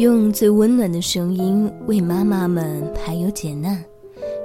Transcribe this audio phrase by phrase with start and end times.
[0.00, 3.84] 用最温暖的声音为妈妈们排忧解难，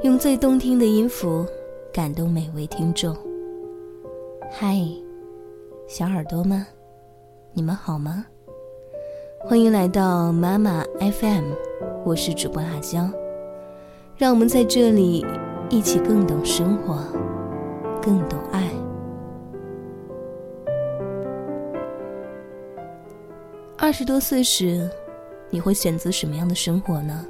[0.03, 1.45] 用最动听的音符
[1.93, 3.15] 感动每位听众。
[4.51, 4.75] 嗨，
[5.87, 6.61] 小耳朵们，
[7.53, 8.25] 你们好吗？
[9.45, 11.45] 欢迎来到妈妈 FM，
[12.03, 13.09] 我是主播阿娇，
[14.17, 15.25] 让我们在这里
[15.69, 16.97] 一起更懂生活，
[18.01, 18.69] 更懂爱。
[23.77, 24.91] 二十多岁时。
[25.49, 27.25] 你会选择什么样的生活呢？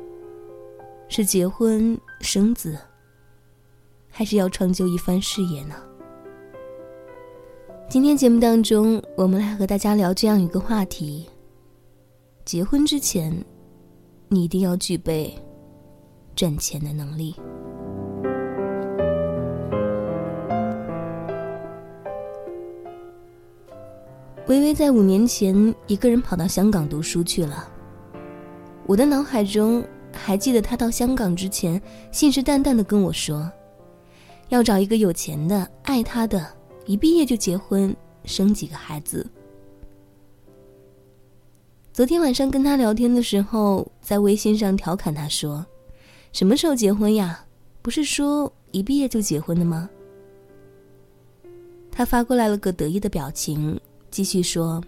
[1.07, 2.77] 是结婚生子，
[4.09, 5.75] 还是要成就一番事业呢？
[7.87, 11.29] 今天节目当中，我们来和大家聊这样一个话题：
[12.43, 13.31] 结婚之前，
[14.27, 15.37] 你一定要具备
[16.35, 17.35] 赚钱的能力。
[24.47, 27.71] 微微在五年前一个人跑到香港读书去了。
[28.87, 29.83] 我的脑海中
[30.13, 33.51] 还记得他到香港之前，信誓旦旦的跟我说，
[34.49, 36.47] 要找一个有钱的、爱他的，
[36.85, 39.25] 一毕业就结婚，生几个孩子。
[41.91, 45.65] 昨天晚上跟他聊天的时候，在微信上调侃他说
[46.31, 47.43] ：“什么时候结婚呀？
[47.81, 49.89] 不是说一毕业就结婚的吗？”
[51.91, 53.79] 他发过来了个得意的表情，
[54.11, 54.83] 继续说：“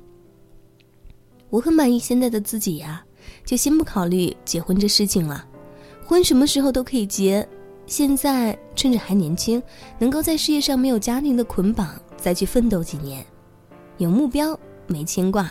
[1.49, 3.03] 我很满意现在的自己呀。”
[3.45, 5.45] 就先不考虑结婚这事情了，
[6.05, 7.47] 婚什么时候都可以结。
[7.85, 9.63] 现在趁着还年轻，
[9.97, 13.25] 能够在事业上没有家庭的捆绑，再去奋斗几年，
[13.97, 15.49] 有目标没牵挂，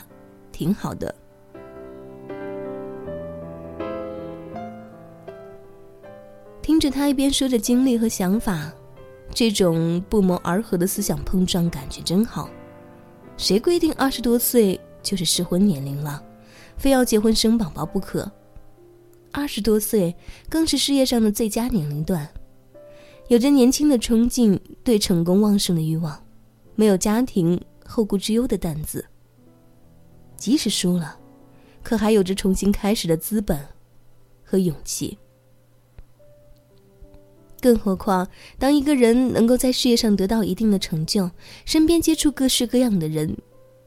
[0.52, 1.14] 挺好的。
[6.60, 8.70] 听着他一边说着经历和想法，
[9.32, 12.50] 这种不谋而合的思想碰撞，感觉真好。
[13.38, 16.22] 谁规定二十多岁就是适婚年龄了？
[16.76, 18.30] 非要结婚生宝宝不可。
[19.32, 20.14] 二十多岁
[20.48, 22.26] 更是事业上的最佳年龄段，
[23.28, 26.24] 有着年轻的冲劲，对成功旺盛的欲望，
[26.74, 29.04] 没有家庭后顾之忧的担子。
[30.36, 31.18] 即使输了，
[31.82, 33.58] 可还有着重新开始的资本
[34.42, 35.18] 和勇气。
[37.60, 41.30] 更何况，当一个人能够在事业上得到一定的成就，
[41.64, 43.36] 身边接触各式各样的人。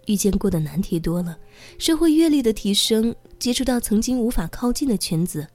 [0.10, 1.38] 遇见过的难题多了，
[1.78, 5.46] 社会阅历的提升，接触到曾经无法靠近的圈子，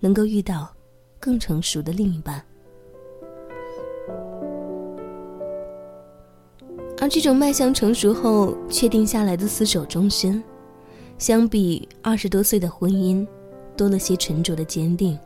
[0.00, 0.74] 能够遇到
[1.20, 2.42] 更成熟的另一半。
[6.98, 10.42] 而这种迈向成熟后确定下来的厮守终身，
[11.18, 13.26] 相比二十多岁的婚姻，
[13.76, 15.18] 多了些沉着的坚定，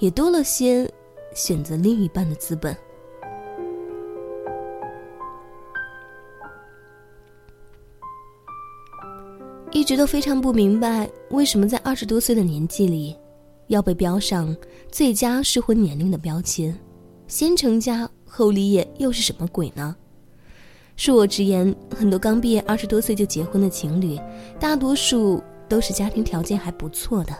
[0.00, 0.92] 也多了些
[1.36, 2.76] 选择另一半的资本。
[9.82, 13.16] 一直都非常不明白，为什么在二十多岁的年纪里，
[13.66, 14.56] 要被标上
[14.92, 16.72] 最佳适婚年龄的标签？
[17.26, 19.96] 先成家后立业又是什么鬼呢？
[20.96, 24.16] 恕我直言，很多刚毕业二十多岁就结婚的情侣，
[24.60, 27.34] 大多数都是家庭条件还不错的。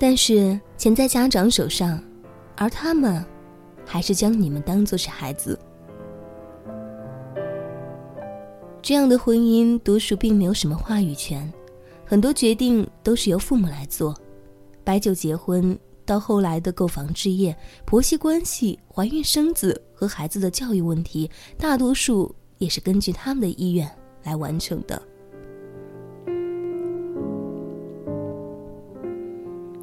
[0.00, 2.02] 但是钱在家长手上，
[2.56, 3.24] 而他们，
[3.86, 5.56] 还是将你们当做是孩子。
[8.88, 11.52] 这样的婚姻，多数并没有什么话语权，
[12.06, 14.16] 很多决定都是由父母来做。
[14.82, 17.54] 白酒结婚，到后来的购房置业、
[17.84, 23.86] 婆媳关系、怀孕生子和孩子的教育问题，大多数也是根据他们的意愿
[24.22, 25.02] 来完成的。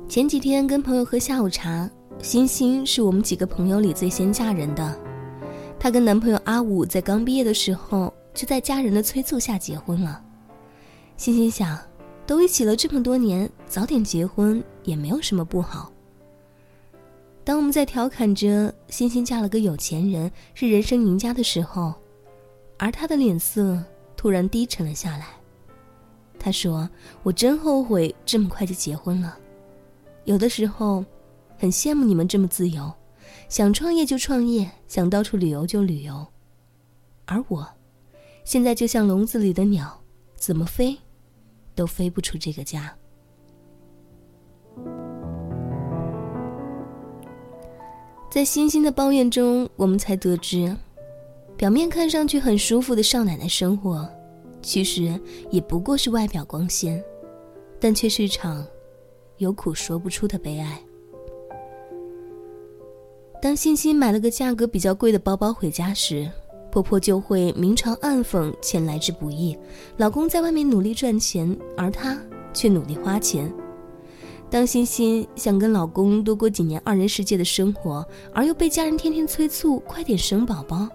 [0.09, 1.87] 前几天跟朋友喝下午茶，
[2.23, 4.99] 欣欣是我们几个朋友里最先嫁人的，
[5.77, 8.11] 她跟男朋友阿武在刚毕业的时候。
[8.35, 10.21] 就在家人的催促下结婚了，
[11.15, 11.79] 欣欣想，
[12.27, 15.89] 都一起了这么多年，早点结婚也没有什么不好。
[17.45, 21.93] 当我们在调侃着欣欣嫁了个有钱人是人生赢家的时候，
[22.77, 23.81] 而他的脸色
[24.17, 25.27] 突然低沉了下来。
[26.37, 26.89] 他说
[27.23, 29.37] ：“我真后悔这么快就结婚了，
[30.25, 31.05] 有的时候，
[31.57, 32.91] 很羡慕你们这么自由，
[33.47, 36.27] 想创业就创业，想到处旅游就旅游，
[37.25, 37.65] 而我。”
[38.45, 39.99] 现在就像笼子里的鸟，
[40.35, 40.95] 怎么飞，
[41.73, 42.95] 都飞不出这个家。
[48.29, 50.75] 在欣欣的抱怨中，我们才得知，
[51.57, 54.07] 表面看上去很舒服的少奶奶生活，
[54.61, 55.19] 其实
[55.49, 57.03] 也不过是外表光鲜，
[57.79, 58.63] 但却是一场
[59.37, 60.79] 有苦说不出的悲哀。
[63.41, 66.29] 当欣欣买了个价格比较贵的包包回家时，
[66.75, 69.57] 婆婆就会明嘲暗讽钱来之不易，
[69.95, 72.21] 老公在外面努力赚钱，而她
[72.53, 73.49] 却努力花钱。
[74.49, 80.89] 当欣欣想跟老公多过几年二人世界的生活，而又被家人天天催促快点生宝宝；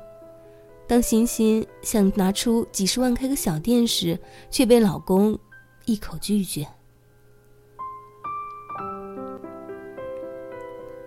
[0.87, 5.39] 当欣欣想拿出几十万开个小店时，却被老公
[5.87, 6.69] 一口拒绝。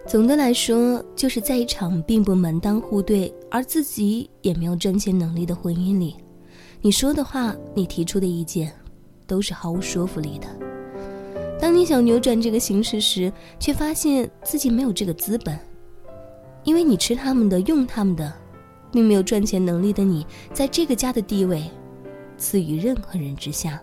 [0.06, 6.16] 总的来说，就是在一场并不门当户对，而自己也没有赚钱能力的婚姻里，
[6.82, 8.72] 你说的话，你提出的意见，
[9.26, 10.48] 都是毫无说服力的。
[11.60, 15.58] 当你想扭转这个形势时，却发现自己没有这个资本，
[16.66, 18.32] 因为你吃他们的，用他们的，
[18.92, 21.64] 并没有赚钱能力的你，在这个家的地位，
[22.38, 23.82] 次于任何人之下。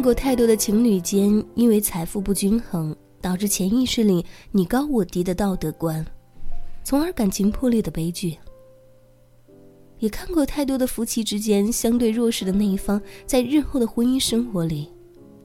[0.00, 6.04] 过太多的情侣间因为财富不均衡导致潜意识里你高我低的道德观，
[6.82, 8.36] 从而感情破裂的悲剧。
[9.98, 14.90] 也看过太多的夫妻之间相对弱势的那一方在日后的婚姻生活里，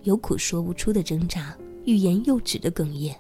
[0.03, 1.53] 有苦说不出的挣扎，
[1.83, 3.13] 欲言又止的哽咽。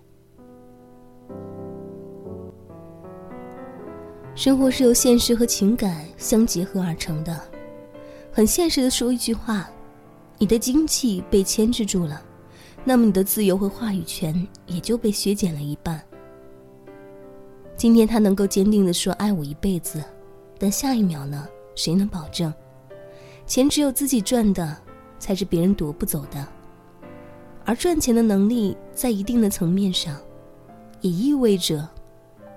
[4.33, 7.37] 生活是由现实和情感相结合而成的，
[8.31, 9.69] 很现实的说一句话。
[10.37, 12.21] 你的经济被牵制住了，
[12.83, 16.01] 那么你的自由和话语权也就被削减了一半。
[17.77, 20.03] 今天他能够坚定的说爱我一辈子，
[20.57, 21.47] 但下一秒呢？
[21.75, 22.53] 谁能保证？
[23.45, 24.77] 钱只有自己赚的，
[25.19, 26.47] 才是别人夺不走的。
[27.63, 30.15] 而赚钱的能力，在一定的层面上，
[31.01, 31.87] 也意味着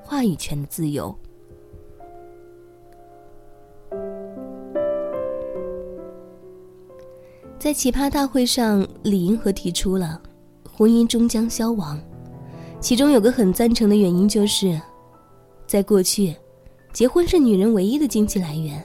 [0.02, 1.16] 话语权的自由。
[7.68, 10.18] 在奇葩大会上，李银河提出了
[10.72, 12.00] 婚姻终将消亡，
[12.80, 14.80] 其中有个很赞成的原因就是，
[15.66, 16.34] 在过去，
[16.94, 18.82] 结婚是女人唯一的经济来源。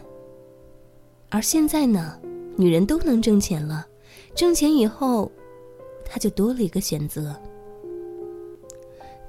[1.30, 2.20] 而现在呢，
[2.58, 3.88] 女人都能挣钱了，
[4.36, 5.32] 挣钱以后，
[6.04, 7.34] 她就多了一个选择。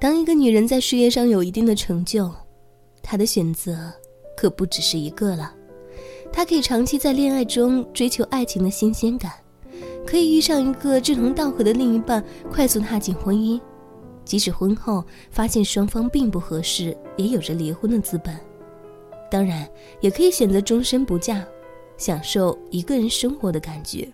[0.01, 2.29] 当一个女人在事业上有一定的成就，
[3.01, 3.89] 她的选择
[4.35, 5.55] 可不只是一个了。
[6.29, 9.31] 她可以长期在恋爱中追求爱情的新鲜感，
[10.05, 13.59] 可以遇上一个志同道合的另一半，快速踏进婚姻。
[14.23, 18.35] 即使婚后发现双方并不合适，也有着离婚的资本。
[19.29, 19.67] 当然，
[20.01, 21.45] 也可以选择终身不嫁，
[21.97, 24.11] 享受一个人生活的感觉。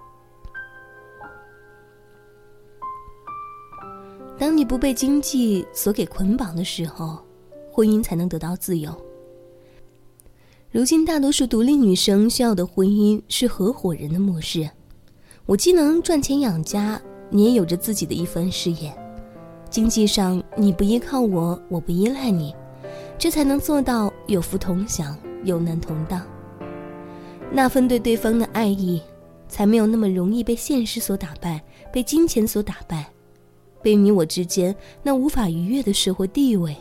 [4.37, 7.19] 当你不被经济所给捆绑的时候，
[7.71, 8.91] 婚姻才能得到自由。
[10.71, 14.69] 如今，大多数独立女生需要的婚姻是合伙人的模式。
[15.51, 16.97] 我既能赚钱养家，
[17.29, 18.89] 你也有着自己的一番事业，
[19.69, 22.55] 经济上你不依靠我，我不依赖你，
[23.17, 25.13] 这才能做到有福同享，
[25.43, 26.25] 有难同当。
[27.51, 29.01] 那份对对方的爱意，
[29.49, 31.61] 才没有那么容易被现实所打败，
[31.91, 33.11] 被金钱所打败，
[33.81, 36.73] 被你我之间那无法逾越的社会地位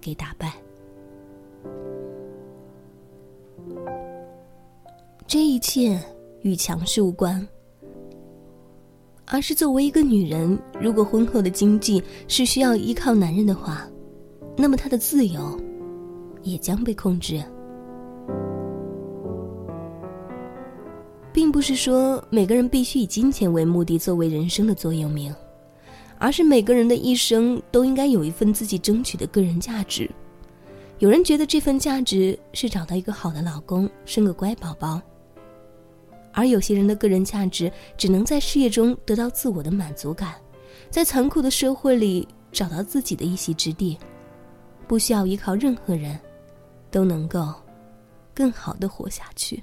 [0.00, 0.52] 给打败。
[5.26, 5.98] 这一切
[6.42, 7.44] 与强势无关，
[9.32, 13.88] 而是作为一个女人，如果婚后的经济是需要依靠男人的话，
[14.58, 15.58] 那么她的自由
[16.42, 17.42] 也将被控制。
[21.32, 25.34] 并不是说每个人必须以金钱为目的作为人生的座右铭，
[26.18, 30.10] 而是每个人的一生都应该有一份自己争取的个人价值。
[30.98, 35.00] 有人觉得这份价值是找到一个好的老公，生个乖宝宝。
[36.32, 40.34] 而有些人的个人价值只能在事业中得到自我的满足感，
[40.90, 43.98] 在残酷的社会里找到自己的一席之地，
[44.86, 46.18] 不需要依靠任何人，
[46.90, 47.52] 都能够
[48.34, 49.62] 更好的活下去。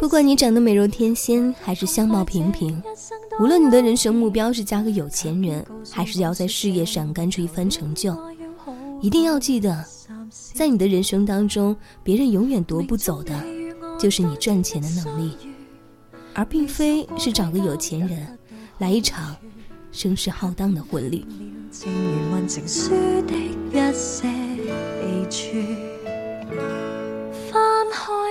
[0.00, 2.82] 不管你长得美若天仙，还是相貌平平，
[3.38, 8.16] 无论你的人生目标是嫁个有钱人，还是要在事业上干出一番成就，
[9.00, 9.84] 一定要记得，
[10.54, 13.34] 在你的人生当中，别人永远夺不走的，
[13.98, 15.36] 就是你赚钱的能力，
[16.34, 18.38] 而并非是找个有钱人，
[18.78, 19.36] 来一场
[19.92, 21.26] 声势浩荡的婚礼。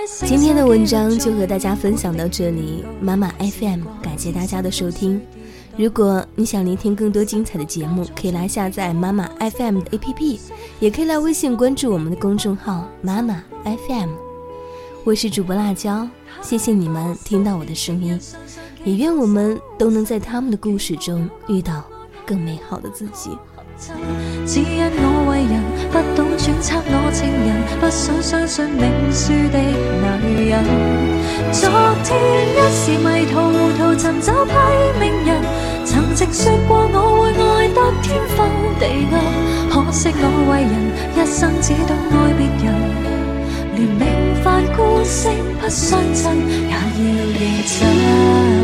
[0.06, 5.20] 今天的文章就和大家分享到这里，妈妈 FM 感谢大家的收听。
[5.76, 10.38] 如果你想聆听更多精彩的节目，可以来下载妈妈 FM 的 APP，
[10.78, 14.10] 也可以来微信关注我们的公众号妈妈 FM。
[15.02, 16.08] 我是主播辣椒，
[16.40, 18.18] 谢谢你们听到我的声音，
[18.84, 21.84] 也愿我们都能在他们的故事中遇到
[22.24, 23.36] 更美好的自己。
[25.48, 27.48] 人不懂揣测我情人，
[27.80, 29.58] 不想相信命书的
[30.22, 30.54] 女人。
[31.52, 31.68] 昨
[32.04, 32.08] 天
[32.52, 34.52] 一时迷途糊涂寻找批
[35.00, 35.28] 命人，
[35.84, 38.38] 曾直说过我会爱得天昏
[38.78, 39.14] 地暗，
[39.70, 40.74] 可惜我为人
[41.14, 42.66] 一生只懂爱别人，
[43.74, 44.02] 连明
[44.42, 44.44] 犯
[44.76, 46.74] 孤星不相衬也要
[47.34, 48.55] 认真。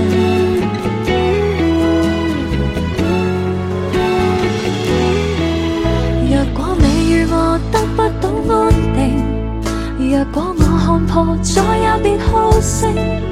[11.43, 13.32] 再也别哭声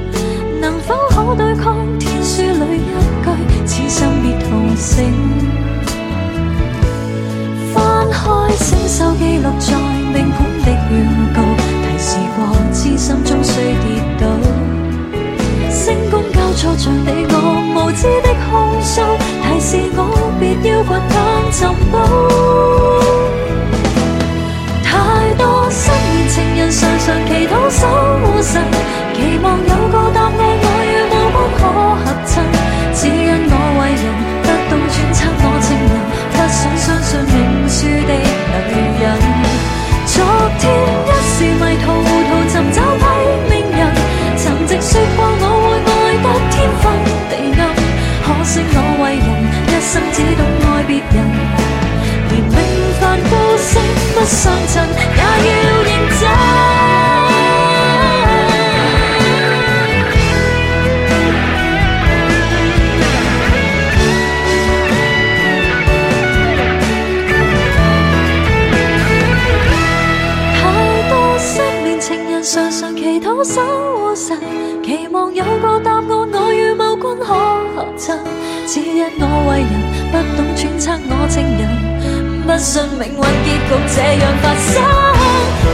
[54.21, 55.23] 不相衬也要
[55.81, 56.29] 认真。
[70.53, 70.61] 太
[71.09, 73.59] 多失恋情人，常常祈祷守
[74.05, 74.37] 护神，
[74.83, 78.19] 期望有个答案，我与某君可合衬。
[78.67, 79.71] 只因我为人
[80.11, 81.61] 不懂揣测我情人，
[82.51, 84.69] 不信命运结局这样发生，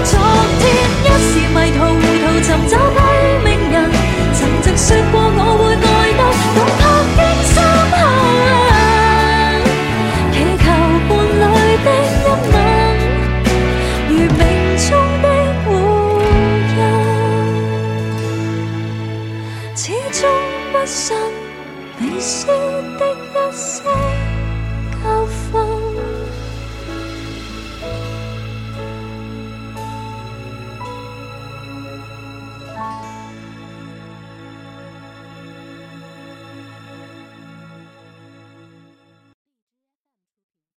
[0.04, 0.14] 昨
[0.60, 0.64] 天
[1.02, 3.00] 一时迷途糊涂，寻找低
[3.44, 3.76] 名人。
[4.36, 6.22] 曾经说过我会爱得
[6.54, 6.80] 动魄
[7.18, 7.20] 惊
[7.50, 7.58] 心，
[7.90, 7.98] 下
[10.32, 10.66] 祈求
[11.10, 11.10] 伴
[11.42, 11.44] 侣
[11.84, 12.56] 的一吻，
[14.08, 14.40] 如命
[14.78, 14.88] 中
[15.24, 15.26] 的
[15.66, 15.70] 乌
[16.78, 16.80] 有，
[19.76, 19.82] 始
[20.12, 20.22] 终
[20.72, 20.96] 不信
[21.98, 22.54] 你说
[23.00, 24.07] 的一生。